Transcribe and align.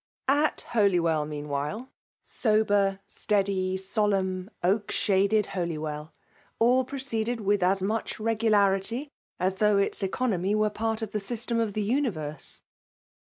At 0.29 0.61
Holywell, 0.69 1.27
meanwhile— 1.27 1.91
sober, 2.23 3.01
steady, 3.05 3.77
so 3.77 4.05
lemn, 4.07 4.49
oak 4.63 4.89
shaded 4.89 5.45
Holywell— 5.45 6.11
all 6.59 6.83
proceeded 6.85 7.41
with 7.41 7.61
as 7.61 7.83
much 7.83 8.19
regularity 8.19 9.11
as 9.39 9.57
though 9.57 9.77
its 9.77 10.01
economy 10.01 10.55
were 10.55 10.71
part 10.71 11.03
of 11.03 11.11
the 11.11 11.19
system 11.19 11.59
of 11.59 11.73
the 11.73 11.83
universe. 11.83 12.61